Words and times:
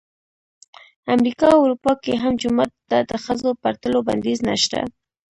امریکا 1.15 1.47
او 1.53 1.59
اروپا 1.65 1.91
کې 2.03 2.13
هم 2.23 2.33
جومات 2.41 2.71
ته 2.89 2.97
د 3.09 3.11
ښځو 3.23 3.49
پر 3.61 3.73
تلو 3.81 3.99
بندیز 4.07 4.39
نه 4.49 4.55
شته. 4.63 4.81